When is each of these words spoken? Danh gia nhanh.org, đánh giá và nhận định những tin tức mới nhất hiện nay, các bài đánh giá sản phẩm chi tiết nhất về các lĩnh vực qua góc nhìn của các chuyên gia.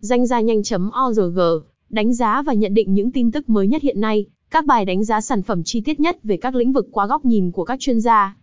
Danh 0.00 0.26
gia 0.26 0.40
nhanh.org, 0.40 1.38
đánh 1.90 2.14
giá 2.14 2.42
và 2.42 2.52
nhận 2.52 2.74
định 2.74 2.94
những 2.94 3.10
tin 3.10 3.30
tức 3.30 3.48
mới 3.48 3.66
nhất 3.66 3.82
hiện 3.82 4.00
nay, 4.00 4.26
các 4.50 4.66
bài 4.66 4.84
đánh 4.84 5.04
giá 5.04 5.20
sản 5.20 5.42
phẩm 5.42 5.62
chi 5.64 5.80
tiết 5.80 6.00
nhất 6.00 6.18
về 6.22 6.36
các 6.36 6.54
lĩnh 6.54 6.72
vực 6.72 6.88
qua 6.90 7.06
góc 7.06 7.24
nhìn 7.24 7.50
của 7.50 7.64
các 7.64 7.80
chuyên 7.80 8.00
gia. 8.00 8.36